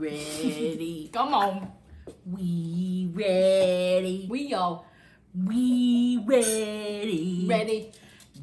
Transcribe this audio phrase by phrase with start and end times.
[0.00, 1.10] ready.
[1.12, 1.72] Come on.
[2.26, 4.26] We ready.
[4.28, 4.86] We all
[5.34, 7.46] We ready.
[7.48, 7.92] ready.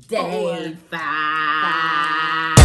[0.07, 2.56] Day for five.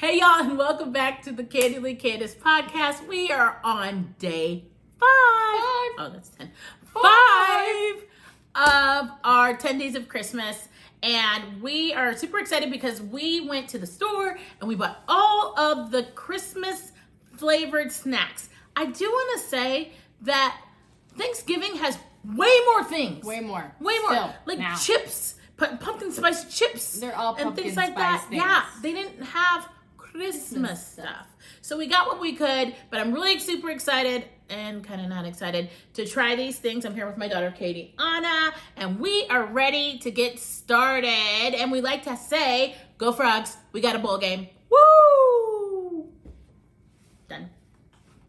[0.00, 3.06] Hey y'all, and welcome back to the Candidly Candace podcast.
[3.06, 4.64] We are on day
[4.98, 5.10] five.
[5.98, 6.50] Oh, that's ten.
[6.84, 8.06] Five
[8.54, 10.68] of our 10 days of Christmas.
[11.02, 15.52] And we are super excited because we went to the store and we bought all
[15.58, 16.92] of the Christmas
[17.36, 18.48] flavored snacks.
[18.74, 20.62] I do want to say that
[21.18, 23.22] Thanksgiving has way more things.
[23.22, 23.70] Way more.
[23.78, 24.12] Way more.
[24.12, 24.76] Still, like now.
[24.76, 27.00] chips, pumpkin spice chips.
[27.00, 28.22] They're all and things like that.
[28.22, 29.68] spice Yeah, they didn't have
[30.12, 31.26] Christmas, stuff.
[31.60, 35.24] So we got what we could, but I'm really super excited and kind of not
[35.24, 36.84] excited to try these things.
[36.84, 41.54] I'm here with my daughter Katie Anna, and we are ready to get started.
[41.54, 43.56] And we like to say, "Go Frogs!
[43.72, 46.08] We got a bowl game!" Woo!
[47.28, 47.50] Done.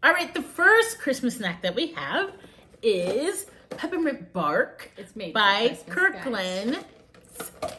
[0.02, 2.32] All right, the first Christmas snack that we have
[2.82, 5.94] is peppermint bark It's made by Christmas, guys.
[5.94, 6.84] Kirkland.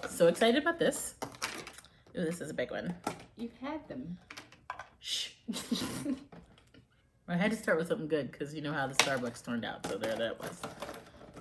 [0.09, 1.15] So excited about this.
[2.15, 2.93] Ooh, this is a big one.
[3.37, 4.17] You've had them.
[4.99, 5.29] Shh.
[7.27, 9.85] I had to start with something good because you know how the Starbucks turned out.
[9.87, 10.61] So there that was.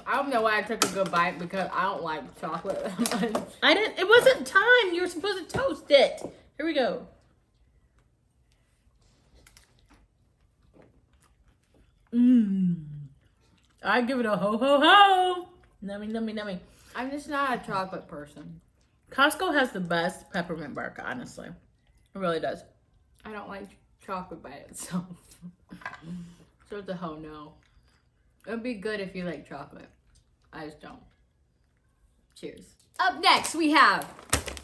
[0.07, 2.99] I don't know why I took a good bite because I don't like chocolate that
[3.35, 3.45] much.
[3.63, 3.99] I didn't.
[3.99, 4.95] It wasn't time.
[4.95, 6.23] You were supposed to toast it.
[6.57, 7.07] Here we go.
[12.15, 12.77] Mmm.
[13.85, 15.49] I give it a ho ho ho.
[15.85, 16.59] Nummy nummy nummy.
[16.95, 18.62] I'm just not a chocolate person.
[19.13, 20.99] Costco has the best peppermint bark.
[21.03, 22.65] Honestly, it really does.
[23.25, 23.69] I don't like
[24.05, 25.05] chocolate by itself.
[26.71, 27.53] so it's a ho no.
[28.47, 29.89] It would be good if you like chocolate.
[30.53, 31.03] I just don't.
[32.35, 32.75] Cheers.
[32.99, 34.07] Up next, we have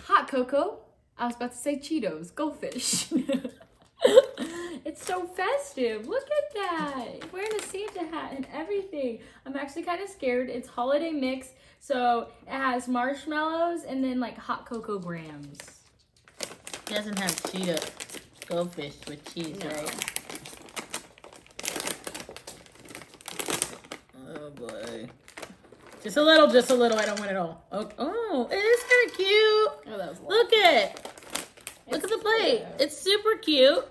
[0.06, 0.78] hot cocoa.
[1.18, 3.08] I was about to say Cheetos, goldfish.
[4.88, 6.08] it's so festive.
[6.08, 7.30] Look at that.
[7.30, 9.18] Wearing a Santa hat and everything.
[9.44, 10.48] I'm actually kind of scared.
[10.48, 11.50] It's holiday mix.
[11.78, 15.58] So it has marshmallows and then like hot cocoa grams.
[16.40, 17.82] It doesn't have Cheetah
[18.46, 19.68] goldfish with cheese, No.
[19.68, 20.04] right?
[24.26, 25.06] Oh boy.
[26.02, 26.98] Just a little, just a little.
[26.98, 27.62] I don't want it all.
[27.72, 29.94] Oh, oh it is kind of cute.
[29.94, 30.20] Oh, that was.
[30.26, 31.04] Look at
[31.90, 32.64] Look at the plate.
[32.78, 33.84] It's super cute.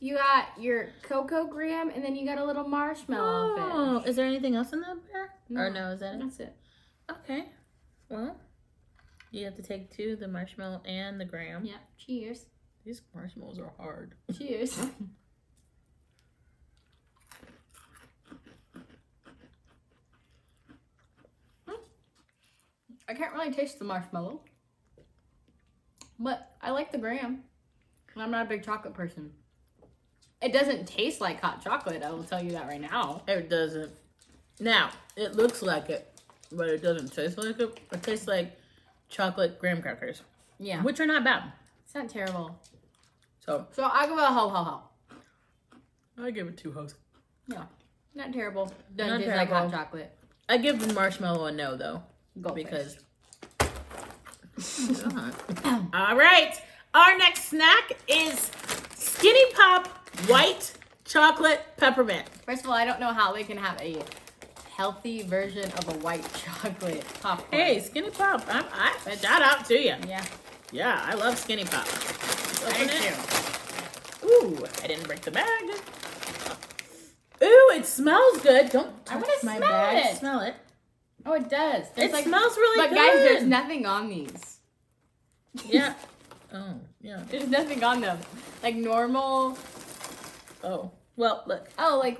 [0.00, 4.10] You got your cocoa graham, and then you got a little marshmallow Oh, fish.
[4.10, 5.34] is there anything else in that bear?
[5.60, 5.86] Or No.
[5.88, 6.20] no, is that it?
[6.20, 6.56] That's it.
[7.10, 7.46] Okay.
[8.08, 8.36] Well,
[9.32, 11.64] you have to take two, the marshmallow and the graham.
[11.64, 11.78] Yeah.
[11.98, 12.46] Cheers.
[12.84, 14.14] These marshmallows are hard.
[14.38, 14.78] Cheers.
[23.08, 24.42] I can't really taste the marshmallow,
[26.18, 27.44] but I like the graham.
[28.16, 29.30] I'm not a big chocolate person.
[30.40, 32.02] It doesn't taste like hot chocolate.
[32.02, 33.22] I will tell you that right now.
[33.26, 33.90] It doesn't.
[34.60, 36.12] Now, it looks like it,
[36.52, 37.80] but it doesn't taste like it.
[37.92, 38.56] It tastes like
[39.08, 40.22] chocolate graham crackers,
[40.58, 41.52] Yeah, which are not bad.
[41.84, 42.58] it's not terrible.
[43.44, 44.82] So So I give it a ho ho ho.
[46.22, 46.94] I give it two hoes.
[47.48, 47.64] Yeah,
[48.14, 48.72] not terrible.
[48.94, 49.70] Doesn't Not taste like hot terrible.
[49.78, 50.18] chocolate.
[50.48, 52.02] I give the marshmallow a no though,
[52.40, 52.64] Goldfish.
[52.64, 52.98] because.
[55.94, 56.54] All right,
[56.94, 58.50] our next snack is
[58.94, 60.72] Skinny Pop White
[61.04, 62.28] Chocolate Peppermint.
[62.44, 64.02] First of all, I don't know how they can have a
[64.76, 67.60] healthy version of a white chocolate popcorn.
[67.62, 69.94] Hey, Skinny Pop, I'm, I shout out to you.
[70.06, 70.24] Yeah.
[70.70, 71.86] Yeah, I love Skinny Pop.
[72.66, 74.24] I do it.
[74.24, 75.64] Ooh, I didn't break the bag.
[77.42, 78.68] Ooh, it smells good.
[78.70, 80.06] Don't I touch wanna my smell bag.
[80.06, 80.16] it.
[80.18, 80.54] Smell it.
[81.24, 81.86] Oh, it does.
[81.94, 82.96] There's It like- smells really But good.
[82.96, 84.58] But guys, there's nothing on these.
[85.66, 85.94] Yeah.
[86.50, 87.22] Oh, yeah.
[87.28, 88.18] There's nothing on them.
[88.62, 89.58] Like normal.
[90.62, 91.68] Oh, well, look.
[91.78, 92.18] Oh, like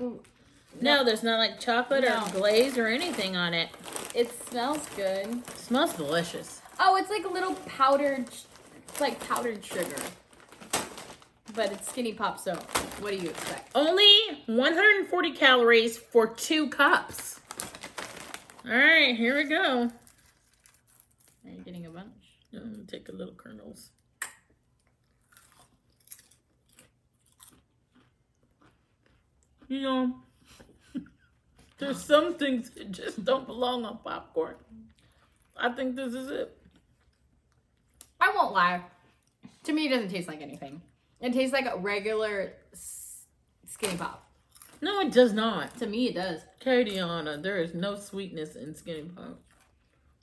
[0.81, 2.23] No, there's not like chocolate No.
[2.25, 3.69] or glaze or anything on it.
[4.15, 5.27] it smells good.
[5.47, 6.61] It smells delicious.
[6.79, 8.27] Oh, it's like a little powdered,
[8.87, 9.97] it's like powdered sugar.
[11.55, 12.55] But it's skinny pop, so
[12.99, 13.71] what do you expect?
[13.75, 17.39] Only 140 calories for two cups.
[18.65, 19.89] All right, here we go.
[21.45, 22.13] Are you getting a bunch?
[22.53, 23.89] I'm gonna take a little kernels.
[29.69, 30.15] You know,
[31.77, 34.55] there's some things that just don't belong on popcorn.
[35.55, 36.57] I think this is it.
[38.19, 38.81] I won't lie.
[39.65, 40.81] To me, it doesn't taste like anything.
[41.21, 43.25] It tastes like a regular s-
[43.67, 44.25] skinny pop.
[44.81, 45.77] No, it does not.
[45.79, 46.41] To me, it does.
[46.61, 49.39] Katiana, there is no sweetness in skinny pop.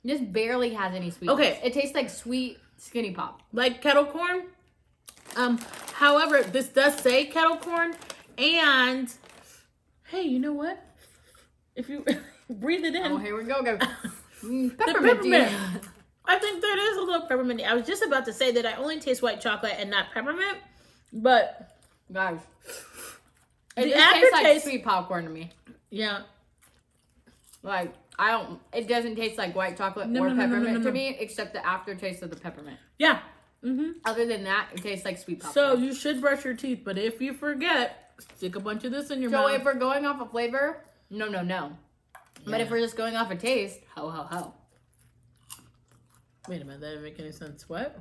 [0.05, 1.39] Just barely has any sweetness.
[1.39, 1.59] Okay.
[1.63, 3.41] It tastes like sweet skinny pop.
[3.53, 4.47] Like kettle corn.
[5.35, 5.59] Um,
[5.93, 7.93] however, this does say kettle corn,
[8.37, 9.13] and
[10.07, 10.83] hey, you know what?
[11.75, 12.03] If you
[12.49, 13.61] breathe it in, Oh, here we go.
[13.63, 13.77] go.
[14.43, 15.15] Mm, the peppermint.
[15.23, 15.83] peppermint.
[16.25, 17.59] I think there is a little peppermint.
[17.61, 20.59] I was just about to say that I only taste white chocolate and not peppermint,
[21.11, 21.71] but
[22.13, 22.39] Guys.
[23.75, 25.49] The It just tastes like aftertaste- sweet popcorn to me.
[25.89, 26.21] yeah,
[27.63, 30.91] Like, I don't, it doesn't taste like white chocolate No, or no, peppermint no, to
[30.91, 32.77] me, except the aftertaste of the peppermint.
[32.99, 33.21] yeah.
[33.63, 35.53] hmm Other than that, it tastes like sweet popcorn.
[35.77, 39.09] So you should brush your teeth, but if you forget, stick a bunch of this
[39.11, 39.51] in your So, mouth.
[39.51, 41.71] if we're going off of flavor, no, no, no.
[42.45, 44.53] But if we're just going off of taste, ho, ho, ho.
[46.47, 47.67] Wait a minute, that didn't make any sense.
[47.67, 47.99] What?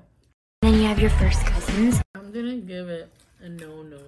[0.62, 2.00] Then you have your first cousins.
[2.14, 3.10] I'm gonna give it
[3.40, 3.98] a no, no.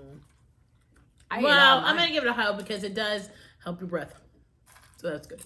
[1.30, 3.28] I well, I'm gonna give it a high because it does
[3.62, 4.14] help your breath,
[4.96, 5.42] so that's good.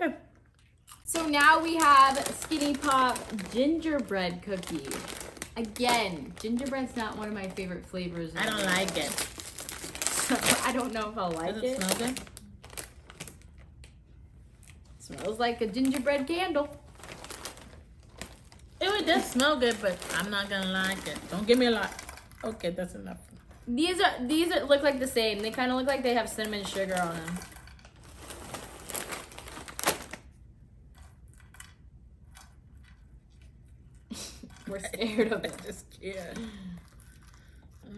[0.00, 0.14] Okay.
[1.04, 3.18] So now we have Skinny Pop
[3.52, 4.86] gingerbread cookie.
[5.56, 8.32] Again, gingerbread's not one of my favorite flavors.
[8.36, 9.26] I don't like it.
[10.64, 11.66] I don't know if I'll like Does it.
[11.66, 12.20] it smell good?
[15.00, 16.68] Smells like a gingerbread candle.
[18.80, 21.18] It does smell good, but I'm not gonna like it.
[21.30, 21.90] Don't give me a lot.
[22.44, 23.16] Okay, that's enough.
[23.66, 25.40] These are these are, look like the same.
[25.40, 27.38] They kind of look like they have cinnamon sugar on them.
[34.70, 35.54] We're scared of I it.
[35.66, 36.38] just can't.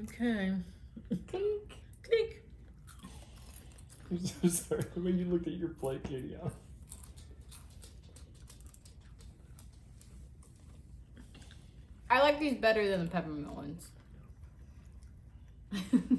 [0.04, 0.52] Okay.
[1.28, 1.76] Clink.
[2.02, 2.36] Clink.
[4.10, 4.84] I'm so sorry.
[4.94, 6.36] The way you looked at your plate, Katie.
[6.42, 6.48] I-
[12.10, 13.88] I like these better than the peppermint ones.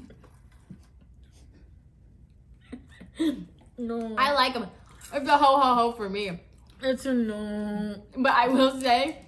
[3.77, 4.15] No.
[4.17, 4.67] I like them.
[5.13, 6.39] It's a ho ho ho for me.
[6.81, 7.95] It's a no.
[8.17, 9.22] But I will say,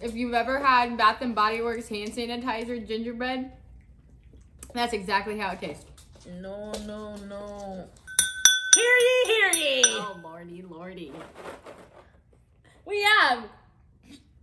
[0.00, 3.52] if you've ever had Bath and Body Works hand sanitizer gingerbread,
[4.74, 5.84] that's exactly how it tastes.
[6.40, 7.88] No, no, no.
[8.74, 9.82] Hear ye, hear ye.
[9.86, 11.12] Oh lordy, lordy.
[12.84, 13.44] We have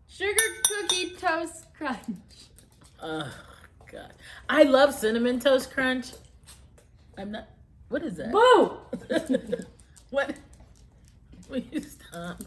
[0.07, 1.99] sugar cookie toast crunch.
[3.01, 3.31] Oh,
[3.91, 4.13] God.
[4.49, 6.13] I love Cinnamon Toast Crunch.
[7.17, 7.47] I'm not.
[7.89, 8.31] What is that?
[8.31, 8.77] Boo!
[10.09, 10.35] what?
[11.49, 12.41] Will you stop?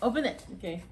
[0.00, 0.44] Open it.
[0.54, 0.82] Okay.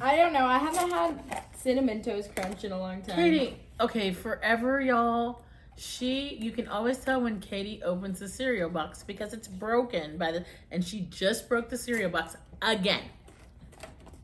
[0.00, 0.46] I don't know.
[0.46, 3.16] I haven't had cinnamon toast crunch in a long time.
[3.16, 3.56] Katie.
[3.80, 5.42] Okay, forever, y'all.
[5.76, 10.32] She, you can always tell when Katie opens the cereal box because it's broken by
[10.32, 13.02] the, and she just broke the cereal box again.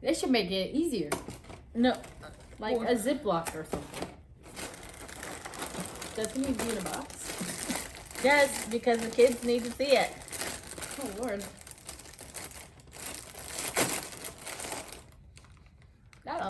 [0.01, 1.11] They should make it easier,
[1.75, 1.97] No,
[2.59, 4.09] like a Ziploc or something.
[6.17, 7.89] Doesn't need to be in a box.
[8.25, 10.11] yes, because the kids need to see it.
[11.03, 11.45] Oh lord.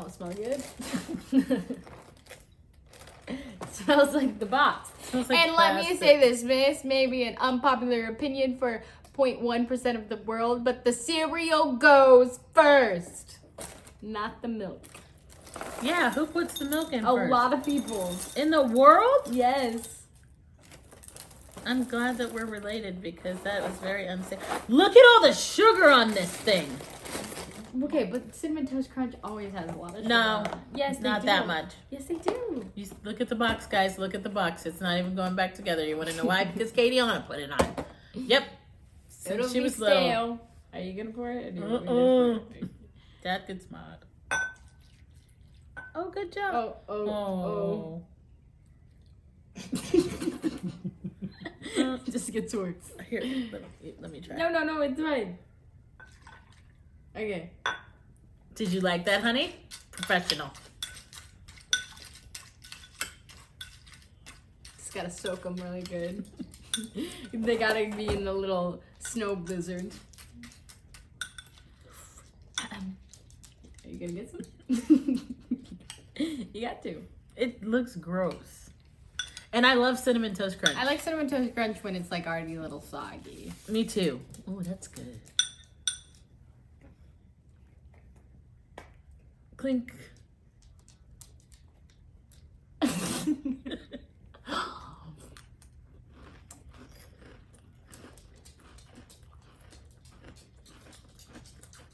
[0.00, 0.62] Don't smell good.
[3.70, 4.90] smells like the box.
[5.12, 8.83] Like and let me say this, this may be an unpopular opinion for
[9.16, 13.38] 0.1% of the world, but the cereal goes first,
[14.02, 14.83] not the milk.
[15.80, 17.30] Yeah, who puts the milk in A first?
[17.30, 18.16] lot of people.
[18.35, 19.28] in the world.
[19.30, 20.02] Yes.
[21.64, 24.40] I'm glad that we're related because that was very unsafe.
[24.69, 26.69] Look at all the sugar on this thing.
[27.83, 30.09] Okay, but cinnamon toast crunch always has a lot of sugar.
[30.09, 30.54] No, on it.
[30.76, 31.26] Yes, they Not do.
[31.26, 31.73] that much.
[31.90, 32.64] Yes, they do.
[32.76, 33.99] You s- look at the box, guys.
[33.99, 34.64] Look at the box.
[34.64, 35.85] It's not even going back together.
[35.85, 36.45] You want to know why?
[36.54, 37.85] Because Katie Anna put it on.
[38.14, 38.45] Yep.
[39.09, 39.97] Since It'll she be was little.
[39.99, 40.40] stale.
[40.73, 41.47] Are you gonna pour it?
[41.47, 42.38] Or do you want me to Uh-uh.
[42.38, 42.69] pour it?
[43.23, 43.99] Dad gets mad.
[45.97, 46.54] Oh, good job.
[46.54, 48.02] Oh, oh, oh.
[49.57, 49.61] Oh.
[52.11, 52.75] Just gets worse.
[53.09, 54.37] Here, let me, let me try.
[54.37, 55.38] No, no, no, it's fine.
[57.16, 57.50] Okay.
[58.54, 59.54] Did you like that, honey?
[59.90, 60.50] Professional.
[64.78, 66.25] Just gotta soak them really good.
[67.33, 69.92] they gotta be in the little snow blizzard.
[72.61, 72.68] Are
[73.88, 75.37] you gonna get some?
[76.52, 77.02] you got to.
[77.37, 78.71] It looks gross.
[79.52, 80.76] And I love cinnamon toast crunch.
[80.76, 83.52] I like cinnamon toast crunch when it's like already a little soggy.
[83.68, 84.21] Me too.
[84.49, 85.21] Oh, that's good.
[89.64, 89.94] Clink.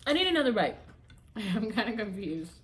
[0.05, 0.79] I need another bite.
[1.37, 2.60] I'm kind of confused.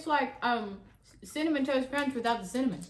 [0.00, 0.78] Tastes like um
[1.22, 2.80] cinnamon toast crunch without the cinnamon.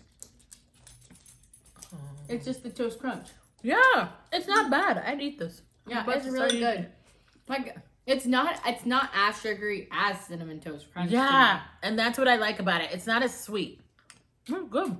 [2.28, 3.28] It's just the toast crunch.
[3.62, 4.98] yeah, it's not bad.
[4.98, 5.62] I'd eat this.
[5.88, 6.88] Yeah, it's really good.
[7.48, 7.76] Like
[8.06, 11.10] it's not it's not as sugary as cinnamon toast crunch.
[11.10, 12.90] Yeah, and that's what I like about it.
[12.92, 13.80] It's not as sweet.
[14.48, 14.96] Mm, good.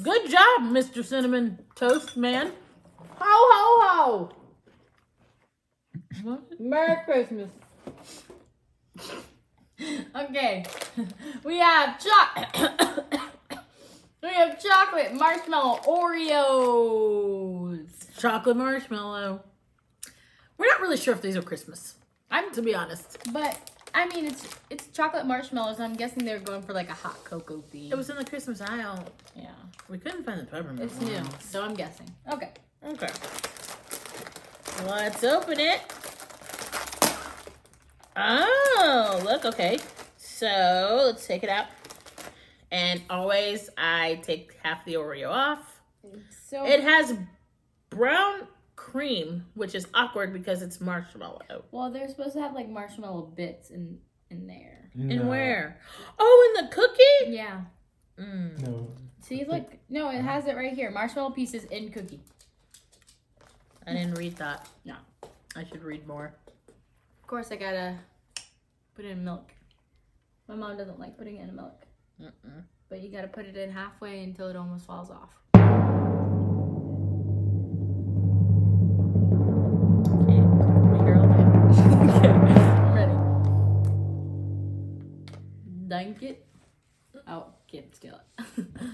[0.00, 1.04] Good job, Mr.
[1.04, 2.52] Cinnamon Toast Man.
[3.18, 4.32] Ho ho ho!
[6.22, 6.60] What?
[6.60, 7.50] Merry Christmas.
[10.14, 10.64] Okay,
[11.44, 13.04] we have chocolate.
[14.22, 17.80] we have chocolate marshmallow Oreos.
[18.18, 19.42] Chocolate marshmallow.
[20.56, 21.96] We're not really sure if these are Christmas.
[22.30, 23.18] I'm to be honest.
[23.32, 23.58] But
[23.94, 25.80] I mean, it's it's chocolate marshmallows.
[25.80, 27.92] I'm guessing they're going for like a hot cocoa theme.
[27.92, 29.04] It was in the Christmas aisle.
[29.36, 29.50] yeah,
[29.88, 30.80] We couldn't find the peppermint.
[30.80, 32.08] it's new, so I'm guessing.
[32.32, 32.50] Okay.
[32.86, 33.08] Okay.
[34.86, 35.80] Let's open it.
[38.16, 39.78] Oh, look, okay.
[40.16, 41.66] So let's take it out.
[42.70, 45.80] And always I take half the Oreo off.
[46.48, 47.16] So It has
[47.90, 51.64] brown cream, which is awkward because it's marshmallow.
[51.70, 53.98] well, they're supposed to have like marshmallow bits in
[54.30, 54.90] in there.
[54.94, 55.80] And where?
[56.18, 57.32] Oh, in the cookie?
[57.34, 57.62] Yeah.
[58.18, 58.60] Mm.
[58.66, 58.88] No.
[59.20, 59.72] See, look.
[59.88, 60.90] No, it has it right here.
[60.90, 62.20] Marshmallow pieces in cookie.
[63.86, 64.68] I didn't read that.
[64.84, 64.94] No.
[65.56, 66.34] I should read more.
[67.34, 67.98] Of course, I gotta
[68.94, 69.50] put it in milk.
[70.46, 71.84] My mom doesn't like putting it in milk,
[72.22, 72.62] Mm-mm.
[72.88, 75.34] but you gotta put it in halfway until it almost falls off.
[75.52, 75.60] Okay.
[82.70, 83.14] I'm ready.
[85.88, 86.46] Dunk it.
[87.26, 88.64] Oh, can't steal it.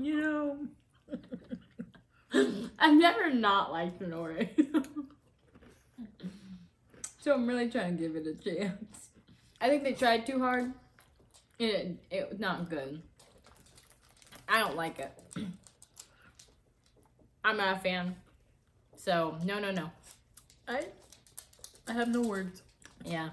[0.00, 0.56] You know.
[2.78, 4.48] I've never not liked an Oreo.
[7.18, 9.10] so I'm really trying to give it a chance.
[9.60, 10.72] I think they tried too hard.
[11.58, 13.02] It it was not good.
[14.48, 15.12] I don't like it.
[17.44, 18.16] I'm not a fan.
[18.96, 19.90] So no no no.
[20.66, 20.84] I
[21.88, 22.62] I have no words.
[23.04, 23.30] Yeah.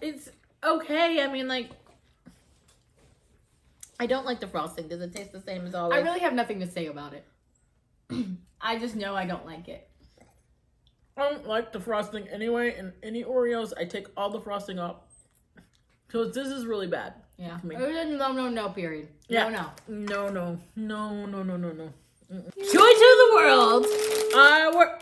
[0.00, 0.30] It's
[0.64, 1.22] okay.
[1.22, 1.70] I mean, like,
[4.00, 4.88] I don't like the frosting.
[4.88, 5.98] Does it taste the same as always?
[5.98, 7.24] I really have nothing to say about it.
[8.60, 9.88] I just know I don't like it.
[11.16, 12.74] I don't like the frosting anyway.
[12.78, 14.96] And any Oreos, I take all the frosting off.
[16.10, 17.14] So this is really bad.
[17.36, 17.58] Yeah.
[17.62, 17.74] Me.
[17.74, 19.08] It was a no no no period.
[19.28, 19.48] Yeah.
[19.48, 20.28] No no.
[20.28, 21.92] No, no, no, no, no, no, no.
[22.32, 22.54] Mm-mm.
[22.56, 23.86] Joy to the world.
[24.34, 24.98] Uh, we're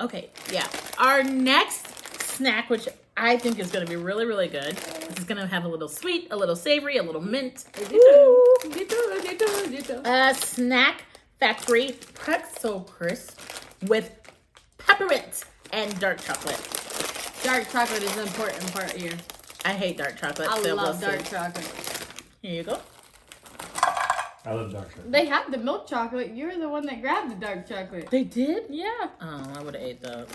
[0.00, 0.30] okay.
[0.52, 0.66] Yeah.
[0.98, 4.78] Our next snack, which I think is going to be really, really good.
[5.10, 7.64] This is going to have a little sweet, a little savory, a little mint.
[7.90, 8.44] Woo.
[10.04, 11.02] A snack
[11.40, 13.40] factory pretzel crisp
[13.88, 14.12] with
[14.78, 16.60] peppermint and dark chocolate.
[17.42, 19.14] Dark chocolate is an important part here.
[19.64, 20.48] I hate dark chocolate.
[20.48, 21.32] I so love we'll dark see.
[21.34, 22.06] chocolate.
[22.42, 22.78] Here you go.
[24.44, 25.10] I love dark chocolate.
[25.10, 26.36] They have the milk chocolate.
[26.36, 28.10] You're the one that grabbed the dark chocolate.
[28.10, 28.66] They did?
[28.70, 29.08] Yeah.
[29.20, 30.28] Oh, I would have ate that.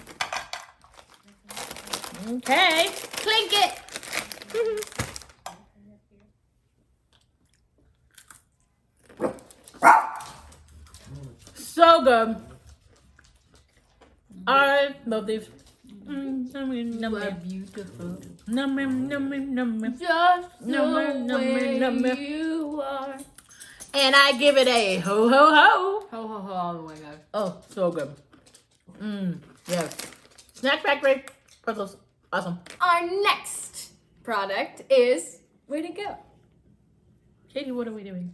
[2.27, 2.89] Okay.
[3.17, 3.79] Clink it.
[11.56, 12.36] So good.
[14.48, 15.50] I love these.
[16.06, 18.18] Mm, nummy, nummy, beautiful.
[18.48, 20.00] nummy, nummy, nummy.
[20.00, 22.14] Just the Number, number, way number.
[22.14, 23.18] you are.
[23.94, 26.08] And I give it a ho ho ho.
[26.12, 27.18] Ho ho ho all the way, guys.
[27.34, 28.14] Oh, so good.
[29.02, 29.96] Mmm, yes.
[30.54, 31.26] Snack Factory
[31.64, 31.98] pretzels.
[32.32, 32.60] Awesome.
[32.80, 33.75] Our next
[34.25, 36.17] product is where'd it go?
[37.53, 38.34] Katie, what are we doing?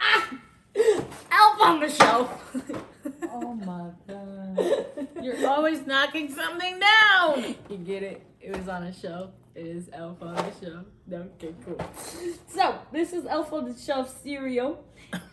[0.00, 0.28] Ah,
[0.76, 2.56] Elf on the shelf.
[3.34, 4.86] Oh my god.
[5.22, 7.56] You're always knocking something down.
[7.68, 8.22] You get it?
[8.40, 9.30] It was on a shelf.
[9.54, 10.86] It is Elf on the shelf.
[11.12, 11.78] Okay, cool.
[12.48, 14.82] So, this is Elf on the Shelf cereal.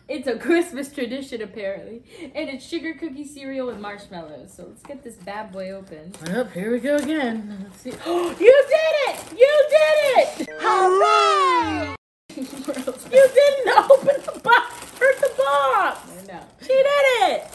[0.08, 2.02] It's a Christmas tradition, apparently.
[2.34, 4.52] And it's sugar cookie cereal with marshmallows.
[4.52, 6.12] So, let's get this bad boy open.
[6.26, 7.64] Yep, here we go again.
[7.64, 7.90] Let's see.
[8.06, 9.38] you did it!
[9.38, 10.48] You did it!
[10.60, 11.96] Hooray!
[13.10, 14.98] You didn't open the box.
[14.98, 16.10] Hurt the box.
[16.10, 16.44] I know.
[16.60, 17.50] She did it.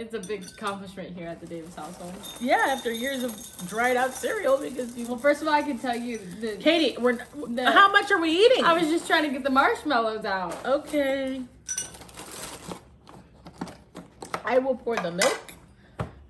[0.00, 2.14] It's a big accomplishment here at the Davis household.
[2.40, 3.36] Yeah, after years of
[3.68, 4.94] dried out cereal because.
[4.96, 7.18] Well, first of all, I can tell you that Katie, we're.
[7.48, 8.64] The- how much are we eating?
[8.64, 10.56] I was just trying to get the marshmallows out.
[10.64, 11.42] Okay.
[14.42, 15.52] I will pour the milk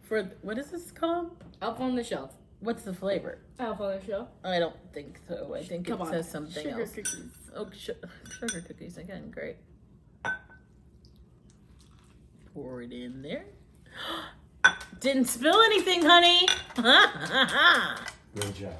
[0.03, 1.31] for what is this called?
[1.63, 2.33] Up on the shelf.
[2.59, 3.39] What's the flavor?
[3.61, 4.29] Up on the shelf.
[4.43, 5.55] I don't think so.
[5.55, 6.11] I think Come it on.
[6.11, 6.91] says something Sugar else.
[6.91, 7.25] cookies.
[7.55, 7.91] Oh, sh-
[8.41, 9.31] sugar cookies again.
[9.31, 9.59] Great.
[12.53, 13.45] Pour it in there.
[15.01, 16.47] Didn't spill anything, honey.
[18.35, 18.73] Good job.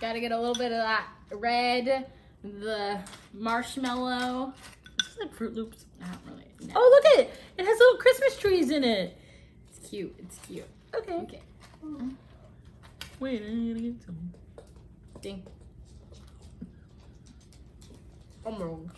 [0.00, 2.06] Gotta get a little bit of that red,
[2.44, 3.00] the
[3.32, 4.52] marshmallow.
[5.00, 5.86] It's like Froot Loops.
[6.02, 6.74] I don't really know.
[6.76, 7.30] Oh, look at it.
[7.58, 9.16] It has little Christmas trees in it.
[9.68, 10.14] It's cute.
[10.18, 10.66] It's cute.
[10.94, 11.14] Okay.
[11.14, 11.42] Okay.
[13.18, 14.32] Wait, I gotta get some.
[15.22, 15.42] Ding.
[18.44, 18.90] I'm wrong.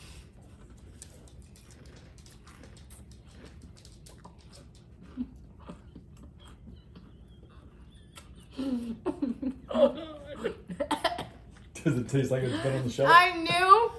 [11.88, 13.10] Does it taste like it's been on the shelf?
[13.10, 13.90] I knew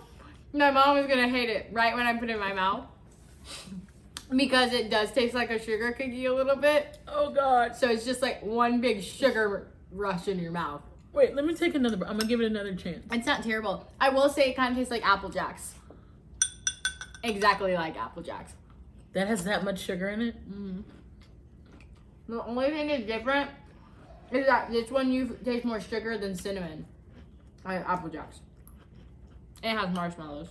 [0.53, 2.85] my mom was gonna hate it right when I put it in my mouth.
[4.35, 6.99] Because it does taste like a sugar cookie a little bit.
[7.07, 7.75] Oh God.
[7.75, 10.83] So it's just like one big sugar rush in your mouth.
[11.13, 11.95] Wait, let me take another.
[12.05, 13.03] I'm gonna give it another chance.
[13.11, 13.91] It's not terrible.
[13.99, 15.73] I will say it kind of tastes like Apple Jacks.
[17.23, 18.53] Exactly like Apple Jacks.
[19.13, 20.35] That has that much sugar in it.
[20.47, 20.81] Mm-hmm.
[22.27, 23.49] The only thing that's different
[24.31, 26.85] is that this one you taste more sugar than cinnamon.
[27.65, 28.39] Like Apple Jacks.
[29.63, 30.49] It has marshmallows.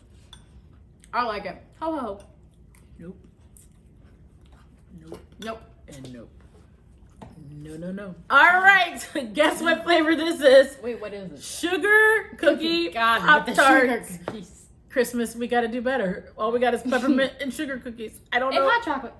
[1.12, 1.56] I like it.
[1.80, 2.20] Ho ho ho.
[2.98, 3.16] Nope.
[5.00, 5.20] Nope.
[5.40, 5.62] Nope.
[5.88, 6.30] And nope.
[7.50, 8.14] No, no, no.
[8.30, 9.00] All right.
[9.32, 10.76] Guess what flavor this is?
[10.82, 11.42] Wait, what is it?
[11.42, 14.18] Sugar cookie God, pop the sugar tarts.
[14.26, 14.66] cookies.
[14.90, 16.32] Christmas, we got to do better.
[16.36, 18.20] All we got is peppermint and sugar cookies.
[18.32, 18.70] I don't And know.
[18.70, 19.14] hot chocolate.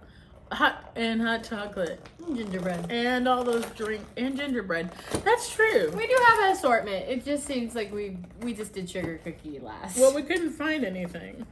[0.52, 2.00] Hot and hot chocolate
[2.34, 2.90] Gingerbread.
[2.90, 4.90] and all those drink and gingerbread.
[5.24, 5.90] That's true.
[5.96, 7.08] We do have an assortment.
[7.08, 9.96] It just seems like we we just did sugar cookie last.
[9.98, 11.46] Well, we couldn't find anything.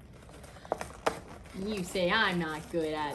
[1.64, 3.14] you say I'm not good at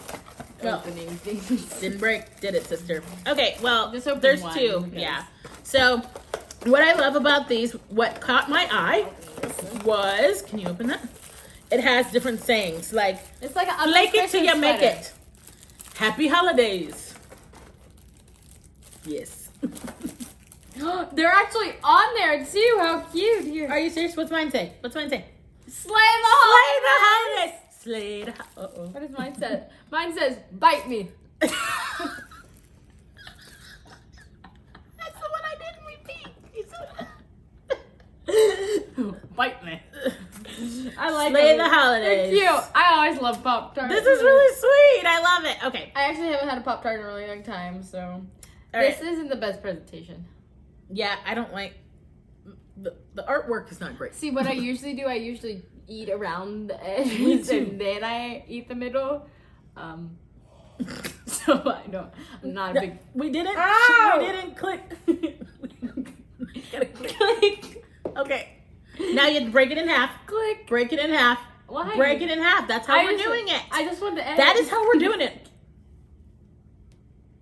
[0.63, 1.65] Well, opening things.
[1.79, 3.03] Didn't break, did it, sister?
[3.27, 4.79] Okay, well, there's one, two.
[4.81, 5.23] because- Yeah.
[5.63, 6.01] So,
[6.65, 9.05] what I love about these, what caught my eye
[9.85, 11.01] was, can you open that?
[11.71, 15.13] It has different sayings like It's like a "Flake it till you make it."
[15.95, 17.13] Happy holidays.
[19.05, 19.49] Yes.
[21.13, 22.75] They're actually on there too.
[22.79, 23.45] How cute!
[23.45, 24.15] Here, Are you serious?
[24.15, 24.73] What's mine say?
[24.81, 25.25] What's mine say?
[25.67, 26.81] slay the holidays.
[26.81, 27.53] Slay the holidays.
[27.79, 28.31] Slay the.
[28.61, 28.87] Uh oh.
[28.87, 29.63] What does mine say?
[29.91, 31.69] Mine says, "Bite me." That's the
[35.29, 36.27] one I didn't repeat.
[39.35, 39.81] Bite me.
[40.97, 41.57] I like Slay them.
[41.57, 42.31] the holidays.
[42.39, 42.63] They're cute.
[42.75, 43.93] I always love Pop Tarts.
[43.93, 45.05] This is really sweet.
[45.07, 45.63] I love it.
[45.65, 45.91] Okay.
[45.95, 48.99] I actually haven't had a Pop Tart in a really long time, so All this
[49.01, 49.11] right.
[49.13, 50.25] isn't the best presentation.
[50.89, 51.75] Yeah, I don't like
[52.77, 54.15] the the artwork is not great.
[54.15, 58.67] See, what I usually do, I usually eat around the edges and then I eat
[58.67, 59.27] the middle.
[59.75, 60.17] Um,
[61.25, 62.11] so I don't.
[62.43, 62.99] I'm not a big.
[63.13, 63.55] We didn't.
[63.57, 64.15] Ow!
[64.19, 64.81] We didn't click.
[66.71, 67.85] Click.
[68.17, 68.60] Okay.
[68.99, 70.11] Now you break it in half.
[70.27, 70.67] Click.
[70.67, 71.39] Break it in half.
[71.67, 71.95] Why?
[71.95, 72.67] Break it in half.
[72.67, 73.61] That's how I we're just- doing it.
[73.71, 74.37] I just want to edge.
[74.37, 75.47] That is how we're doing it.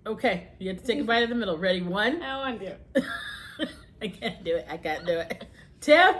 [0.06, 1.58] Okay, you have to take a bite of the middle.
[1.58, 1.82] Ready?
[1.82, 2.22] One.
[2.22, 2.60] I don't want
[2.94, 3.04] to.
[4.02, 4.66] I can't do it.
[4.68, 5.44] I can't do it.
[5.82, 6.10] Two.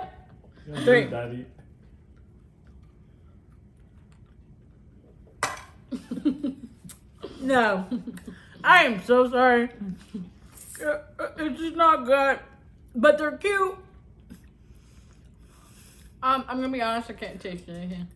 [0.85, 1.05] Three.
[1.07, 1.47] Daddy.
[7.41, 7.87] No.
[8.63, 9.71] I am so sorry.
[11.37, 12.39] It's just not good.
[12.95, 13.77] But they're cute.
[16.31, 17.11] Um, I'm gonna be honest.
[17.11, 18.07] I can't taste anything.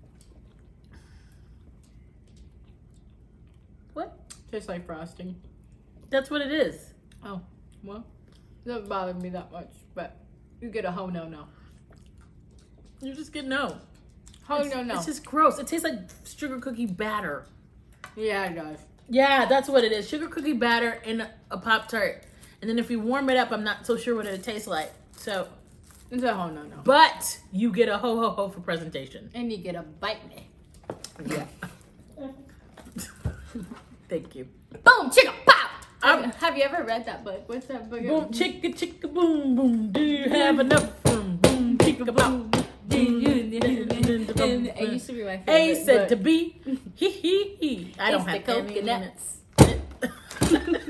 [3.92, 4.16] What?
[4.53, 5.35] Tastes like frosting.
[6.11, 6.92] That's what it is.
[7.24, 7.40] Oh,
[7.83, 8.05] well,
[8.64, 10.16] it doesn't bother me that much, but
[10.61, 11.46] you get a ho no no.
[13.03, 13.79] You just get no.
[14.44, 14.94] Ho it's, no no.
[14.94, 15.59] It's just gross.
[15.59, 17.46] It tastes like sugar cookie batter.
[18.14, 18.79] yeah, it does.
[19.09, 20.09] Yeah, that's what it is.
[20.09, 22.22] Sugar cookie batter in a, a Pop Tart.
[22.61, 24.92] And then if you warm it up, I'm not so sure what it tastes like.
[25.16, 25.48] So,
[26.22, 26.77] Ho no no.
[26.85, 29.31] but you get a ho ho ho for presentation.
[29.35, 30.48] And you get a bite me.
[31.27, 31.44] Yeah.
[34.09, 34.48] Thank you.
[34.85, 35.70] Boom, chicka, pow.
[36.03, 37.42] Um, Have you ever read that book?
[37.46, 38.03] What's that book?
[38.03, 39.92] Boom, chicka, chicka, boom, boom.
[39.92, 41.38] Do you have enough room?
[41.38, 42.50] Boom, chicka, boom.
[44.77, 45.48] It used to be my favorite.
[45.48, 46.16] A said to.
[46.16, 46.61] B.
[46.94, 47.94] He, he, he.
[47.98, 49.38] I don't have the any coconuts.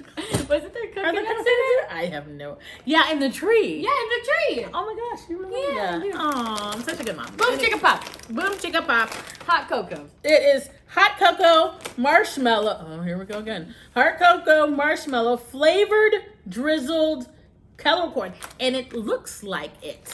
[0.48, 1.86] Wasn't there Are there coconuts in it?
[1.90, 2.58] I have no.
[2.84, 3.76] Yeah, in the tree.
[3.80, 4.66] Yeah, in the tree.
[4.74, 6.02] Oh my gosh, you remember Yeah, that?
[6.02, 6.12] do.
[6.14, 7.26] Oh, I'm such a good mom.
[7.36, 8.04] Boom, chicka pop.
[8.28, 9.10] Boom, chicka pop.
[9.46, 10.08] Hot cocoa.
[10.22, 12.86] It is hot cocoa marshmallow.
[12.88, 13.74] Oh, here we go again.
[13.94, 16.14] Hot cocoa marshmallow flavored
[16.48, 17.28] drizzled
[17.78, 20.06] kettle corn, and it looks like it.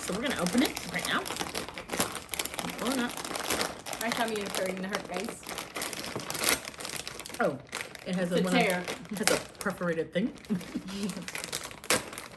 [0.00, 1.20] So we're gonna open it right now.
[2.78, 3.12] Pull it up.
[4.00, 5.42] My tummy is starting to hurt, guys.
[7.40, 7.58] Oh,
[8.06, 8.82] it has a, It's a one of- tear.
[9.10, 10.32] it has a perforated thing.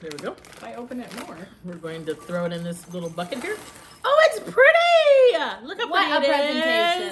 [0.01, 0.31] there we go.
[0.33, 1.37] If I open it more.
[1.63, 3.57] We're going to throw it in this little bucket here.
[4.03, 5.65] Oh, it's pretty!
[5.67, 6.63] Look how What pretty a it is.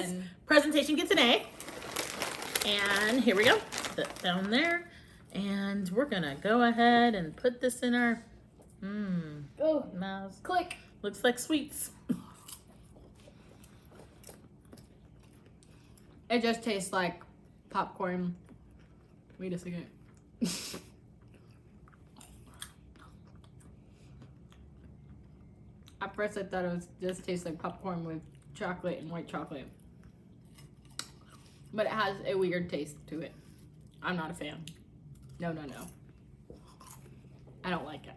[0.06, 0.30] presentation.
[0.46, 1.46] Presentation gets an A.
[2.66, 3.58] And here we go.
[3.58, 4.90] Put that down there.
[5.32, 8.22] And we're gonna go ahead and put this in our
[8.82, 10.38] mmm Oh, mouths.
[10.42, 10.76] click.
[11.02, 11.90] Looks like sweets.
[16.30, 17.22] It just tastes like
[17.70, 18.34] popcorn.
[19.38, 19.86] Wait a second.
[26.00, 28.20] At first, I thought it was just tastes like popcorn with
[28.54, 29.66] chocolate and white chocolate,
[31.72, 33.32] but it has a weird taste to it.
[34.02, 34.64] I'm not a fan.
[35.40, 35.86] No, no, no.
[37.64, 38.14] I don't like it.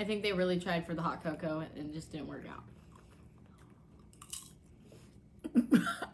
[0.00, 2.64] I think they really tried for the hot cocoa and just didn't work out.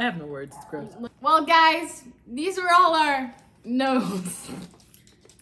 [0.00, 0.56] I, have no words.
[0.56, 0.92] It's gross.
[1.20, 3.34] Well, guys, these were all our
[3.64, 4.50] notes.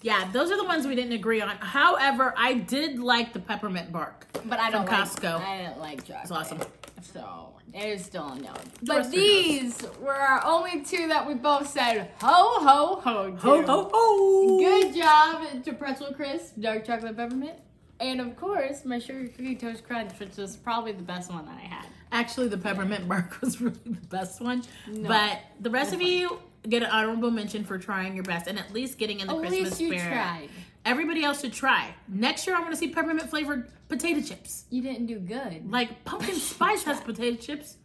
[0.03, 1.57] Yeah, those are the ones we didn't agree on.
[1.57, 4.27] However, I did like the peppermint bark.
[4.44, 5.40] But I don't From like Costco.
[5.40, 6.23] I didn't like chocolate.
[6.23, 6.61] It's awesome.
[7.03, 8.53] So it is still a no.
[8.83, 13.31] But these were our only two that we both said ho ho ho.
[13.31, 13.37] To.
[13.37, 14.59] Ho ho ho!
[14.59, 17.59] Good job to pretzel crisp, dark chocolate peppermint,
[18.01, 21.57] and of course my sugar cookie toast crunch, which was probably the best one that
[21.57, 21.87] I had.
[22.11, 24.62] Actually, the peppermint bark was really the best one.
[24.87, 25.09] No.
[25.09, 28.73] But the rest of you get an honorable mention for trying your best and at
[28.73, 30.12] least getting in the At Christmas least you spirit.
[30.12, 30.49] tried.
[30.85, 31.94] Everybody else should try.
[32.09, 34.64] Next year, I want to see peppermint flavored potato chips.
[34.71, 35.71] You didn't do good.
[35.71, 37.77] Like pumpkin spice has potato chips.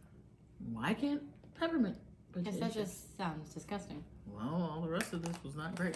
[0.72, 1.22] Why can't
[1.60, 1.98] peppermint?
[2.32, 4.04] Because that just sounds disgusting.
[4.28, 5.96] Well, all the rest of this was not great.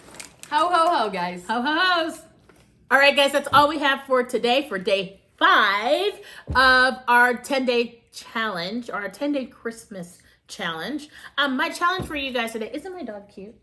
[0.50, 1.44] Ho ho ho, guys.
[1.48, 2.20] Ho ho ho's.
[2.90, 6.12] All right, guys, that's all we have for today for day five
[6.54, 11.08] of our 10 day challenge, our 10 day Christmas challenge.
[11.36, 13.54] Um, my challenge for you guys today isn't my dog cute?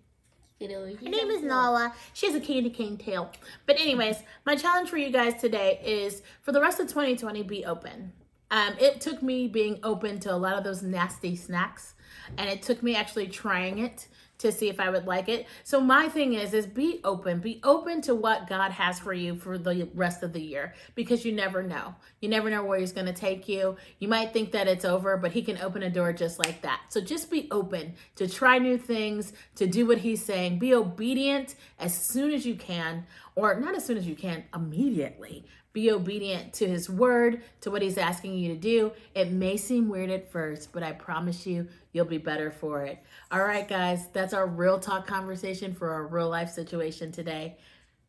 [1.04, 1.94] Her name is Nala.
[2.14, 3.30] She has a candy cane tail.
[3.66, 7.66] But anyways, my challenge for you guys today is for the rest of 2020, be
[7.66, 8.14] open.
[8.52, 11.96] Um, it took me being open to a lot of those nasty snacks,
[12.38, 14.08] and it took me actually trying it
[14.46, 15.48] to see if I would like it.
[15.64, 17.40] So my thing is is be open.
[17.40, 21.26] Be open to what God has for you for the rest of the year because
[21.26, 21.96] you never know.
[22.22, 23.76] You never know where he's going to take you.
[24.00, 26.82] You might think that it's over, but he can open a door just like that.
[26.90, 30.60] So just be open to try new things, to do what he's saying.
[30.60, 33.06] Be obedient as soon as you can
[33.36, 35.46] or not as soon as you can, immediately.
[35.76, 38.94] Be obedient to his word, to what he's asking you to do.
[39.14, 43.04] It may seem weird at first, but I promise you, you'll be better for it.
[43.30, 47.58] All right, guys, that's our real talk conversation for our real life situation today.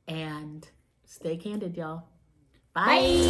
[0.07, 0.65] And
[1.07, 2.05] stay candid, y'all.
[2.73, 3.25] Bye.